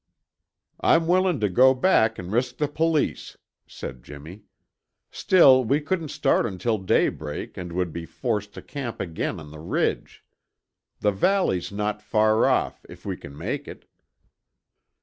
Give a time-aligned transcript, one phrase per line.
[0.79, 4.41] "I'm willing to go back and risk the police," said Jimmy.
[5.11, 9.59] "Still, we couldn't start until daybreak and would be forced to camp again on the
[9.59, 10.25] ridge.
[11.01, 13.85] The valley's not far off; if we can make it."